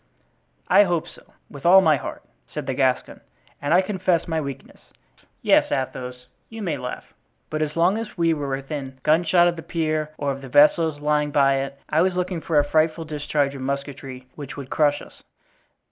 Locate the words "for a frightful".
12.41-13.05